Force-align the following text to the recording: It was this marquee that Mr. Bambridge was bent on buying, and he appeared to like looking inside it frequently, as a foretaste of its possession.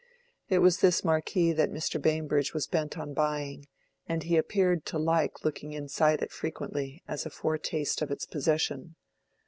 It 0.49 0.63
was 0.63 0.79
this 0.79 1.03
marquee 1.03 1.53
that 1.53 1.69
Mr. 1.69 2.01
Bambridge 2.01 2.55
was 2.55 2.65
bent 2.65 2.97
on 2.97 3.13
buying, 3.13 3.67
and 4.07 4.23
he 4.23 4.35
appeared 4.35 4.83
to 4.87 4.97
like 4.97 5.45
looking 5.45 5.73
inside 5.73 6.23
it 6.23 6.31
frequently, 6.31 7.03
as 7.07 7.27
a 7.27 7.29
foretaste 7.29 8.01
of 8.01 8.09
its 8.09 8.25
possession. 8.25 8.95